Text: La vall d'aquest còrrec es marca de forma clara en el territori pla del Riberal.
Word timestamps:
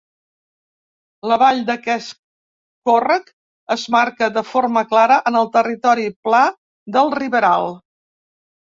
La 1.31 1.37
vall 1.43 1.61
d'aquest 1.67 2.15
còrrec 2.91 3.29
es 3.77 3.85
marca 3.99 4.33
de 4.39 4.45
forma 4.55 4.87
clara 4.95 5.23
en 5.33 5.41
el 5.45 5.53
territori 5.61 6.11
pla 6.31 6.45
del 6.99 7.17
Riberal. 7.23 7.75